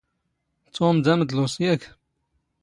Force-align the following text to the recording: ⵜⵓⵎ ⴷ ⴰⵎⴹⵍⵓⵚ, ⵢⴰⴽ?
ⵜⵓⵎ 0.75 0.97
ⴷ 1.03 1.05
ⴰⵎⴹⵍⵓⵚ, 1.11 1.53
ⵢⴰⴽ? 1.65 1.83